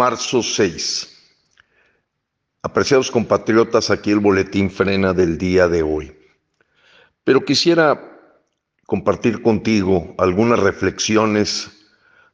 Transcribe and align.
Marzo 0.00 0.42
6. 0.42 1.14
Apreciados 2.62 3.10
compatriotas, 3.10 3.90
aquí 3.90 4.10
el 4.10 4.18
boletín 4.18 4.70
frena 4.70 5.12
del 5.12 5.36
día 5.36 5.68
de 5.68 5.82
hoy. 5.82 6.16
Pero 7.22 7.44
quisiera 7.44 8.00
compartir 8.86 9.42
contigo 9.42 10.14
algunas 10.16 10.58
reflexiones 10.58 11.70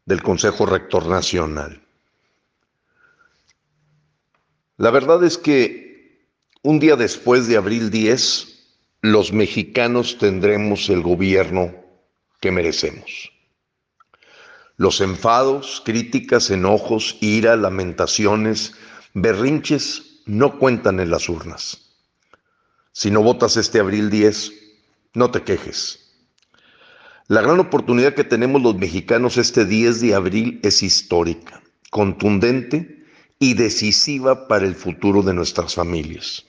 del 0.04 0.22
Consejo 0.22 0.64
Rector 0.64 1.08
Nacional. 1.08 1.82
La 4.76 4.92
verdad 4.92 5.24
es 5.24 5.36
que 5.36 6.28
un 6.62 6.78
día 6.78 6.94
después 6.94 7.48
de 7.48 7.56
abril 7.56 7.90
10, 7.90 8.76
los 9.00 9.32
mexicanos 9.32 10.18
tendremos 10.18 10.88
el 10.88 11.02
gobierno 11.02 11.74
que 12.40 12.52
merecemos. 12.52 13.35
Los 14.76 15.00
enfados, 15.00 15.82
críticas, 15.84 16.50
enojos, 16.50 17.16
ira, 17.20 17.56
lamentaciones, 17.56 18.74
berrinches 19.14 20.20
no 20.26 20.58
cuentan 20.58 21.00
en 21.00 21.10
las 21.10 21.28
urnas. 21.28 21.92
Si 22.92 23.10
no 23.10 23.22
votas 23.22 23.56
este 23.56 23.80
abril 23.80 24.10
10, 24.10 24.52
no 25.14 25.30
te 25.30 25.42
quejes. 25.42 26.06
La 27.28 27.40
gran 27.40 27.58
oportunidad 27.58 28.14
que 28.14 28.24
tenemos 28.24 28.62
los 28.62 28.76
mexicanos 28.76 29.36
este 29.36 29.64
10 29.64 30.00
de 30.00 30.14
abril 30.14 30.60
es 30.62 30.82
histórica, 30.82 31.62
contundente 31.90 33.04
y 33.38 33.54
decisiva 33.54 34.46
para 34.46 34.66
el 34.66 34.74
futuro 34.74 35.22
de 35.22 35.34
nuestras 35.34 35.74
familias. 35.74 36.44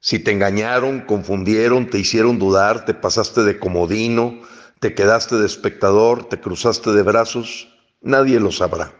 Si 0.00 0.18
te 0.18 0.32
engañaron, 0.32 1.00
confundieron, 1.02 1.88
te 1.88 1.98
hicieron 1.98 2.38
dudar, 2.38 2.84
te 2.84 2.92
pasaste 2.92 3.42
de 3.44 3.58
comodino, 3.58 4.42
te 4.84 4.94
quedaste 4.94 5.36
de 5.36 5.46
espectador, 5.46 6.28
te 6.28 6.38
cruzaste 6.38 6.92
de 6.92 7.00
brazos, 7.00 7.74
nadie 8.02 8.38
lo 8.38 8.52
sabrá. 8.52 8.92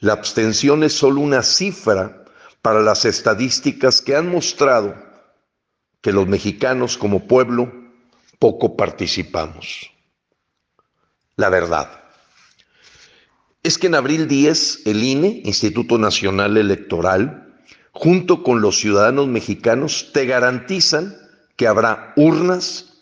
La 0.00 0.12
abstención 0.12 0.82
es 0.82 0.92
solo 0.92 1.20
una 1.20 1.44
cifra 1.44 2.24
para 2.60 2.80
las 2.82 3.04
estadísticas 3.04 4.02
que 4.02 4.16
han 4.16 4.28
mostrado 4.28 4.96
que 6.00 6.10
los 6.10 6.26
mexicanos 6.26 6.98
como 6.98 7.28
pueblo 7.28 7.72
poco 8.40 8.76
participamos. 8.76 9.92
La 11.36 11.48
verdad 11.48 12.02
es 13.62 13.78
que 13.78 13.86
en 13.86 13.94
abril 13.94 14.26
10 14.26 14.82
el 14.86 15.04
INE, 15.04 15.42
Instituto 15.44 15.96
Nacional 15.96 16.56
Electoral, 16.56 17.54
junto 17.92 18.42
con 18.42 18.60
los 18.60 18.80
ciudadanos 18.80 19.28
mexicanos, 19.28 20.10
te 20.12 20.26
garantizan 20.26 21.14
que 21.54 21.68
habrá 21.68 22.12
urnas 22.16 22.93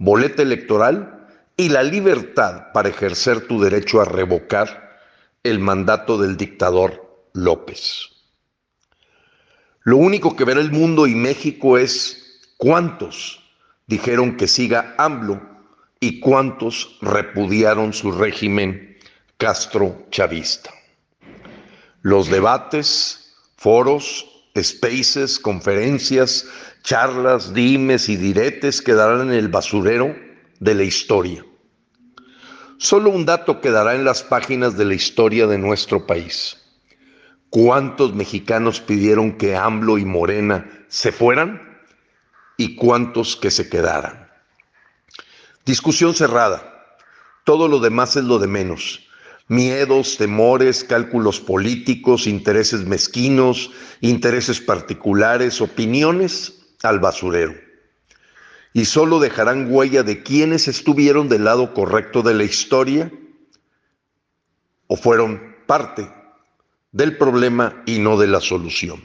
boleta 0.00 0.42
electoral 0.42 1.28
y 1.58 1.68
la 1.68 1.82
libertad 1.82 2.72
para 2.72 2.88
ejercer 2.88 3.46
tu 3.46 3.60
derecho 3.60 4.00
a 4.00 4.06
revocar 4.06 4.98
el 5.44 5.58
mandato 5.58 6.16
del 6.16 6.38
dictador 6.38 7.28
López. 7.34 8.08
Lo 9.82 9.98
único 9.98 10.34
que 10.34 10.44
verá 10.44 10.60
el 10.60 10.72
mundo 10.72 11.06
y 11.06 11.14
México 11.14 11.76
es 11.76 12.40
cuántos 12.56 13.44
dijeron 13.86 14.38
que 14.38 14.48
siga 14.48 14.94
AMLO 14.96 15.42
y 16.00 16.18
cuántos 16.18 16.96
repudiaron 17.02 17.92
su 17.92 18.10
régimen 18.10 18.96
castro-chavista. 19.36 20.70
Los 22.00 22.30
debates, 22.30 23.34
foros, 23.56 24.29
spaces, 24.56 25.38
conferencias, 25.38 26.46
charlas, 26.82 27.54
dimes 27.54 28.08
y 28.08 28.16
diretes 28.16 28.82
quedarán 28.82 29.28
en 29.28 29.34
el 29.34 29.48
basurero 29.48 30.16
de 30.58 30.74
la 30.74 30.82
historia. 30.82 31.44
Solo 32.78 33.10
un 33.10 33.26
dato 33.26 33.60
quedará 33.60 33.94
en 33.94 34.04
las 34.04 34.22
páginas 34.22 34.76
de 34.76 34.86
la 34.86 34.94
historia 34.94 35.46
de 35.46 35.58
nuestro 35.58 36.06
país. 36.06 36.56
¿Cuántos 37.50 38.14
mexicanos 38.14 38.80
pidieron 38.80 39.36
que 39.36 39.56
AMLO 39.56 39.98
y 39.98 40.04
Morena 40.04 40.70
se 40.88 41.12
fueran? 41.12 41.80
¿Y 42.56 42.76
cuántos 42.76 43.36
que 43.36 43.50
se 43.50 43.68
quedaran? 43.68 44.30
Discusión 45.66 46.14
cerrada. 46.14 46.96
Todo 47.44 47.68
lo 47.68 47.80
demás 47.80 48.16
es 48.16 48.24
lo 48.24 48.38
de 48.38 48.46
menos 48.46 49.09
miedos, 49.50 50.16
temores, 50.16 50.84
cálculos 50.84 51.40
políticos, 51.40 52.28
intereses 52.28 52.86
mezquinos, 52.86 53.72
intereses 54.00 54.60
particulares, 54.60 55.60
opiniones 55.60 56.54
al 56.84 57.00
basurero. 57.00 57.54
Y 58.72 58.84
solo 58.84 59.18
dejarán 59.18 59.66
huella 59.68 60.04
de 60.04 60.22
quienes 60.22 60.68
estuvieron 60.68 61.28
del 61.28 61.44
lado 61.44 61.74
correcto 61.74 62.22
de 62.22 62.34
la 62.34 62.44
historia 62.44 63.10
o 64.86 64.96
fueron 64.96 65.56
parte 65.66 66.08
del 66.92 67.16
problema 67.16 67.82
y 67.86 67.98
no 67.98 68.16
de 68.16 68.28
la 68.28 68.40
solución. 68.40 69.02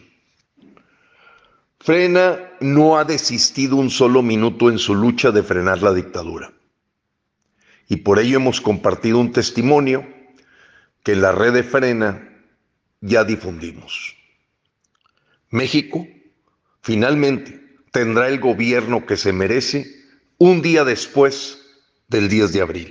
Frena 1.80 2.52
no 2.60 3.00
ha 3.00 3.04
desistido 3.04 3.78
un 3.78 3.90
solo 3.90 4.22
minuto 4.22 4.70
en 4.70 4.78
su 4.78 4.94
lucha 4.94 5.32
de 5.32 5.42
frenar 5.42 5.82
la 5.82 5.92
dictadura. 5.92 6.54
Y 7.90 7.98
por 7.98 8.20
ello 8.20 8.38
hemos 8.38 8.62
compartido 8.62 9.18
un 9.18 9.32
testimonio 9.32 10.15
que 11.06 11.14
en 11.14 11.22
la 11.22 11.32
red 11.32 11.54
de 11.54 11.64
frena 11.64 12.28
ya 13.00 13.24
difundimos. 13.24 14.18
México 15.52 16.06
finalmente 16.82 17.64
tendrá 17.92 18.28
el 18.28 18.40
gobierno 18.40 19.06
que 19.06 19.16
se 19.16 19.32
merece 19.32 19.86
un 20.40 20.64
día 20.64 20.84
después 20.84 21.62
del 22.08 22.28
10 22.28 22.54
de 22.54 22.62
abril. 22.62 22.84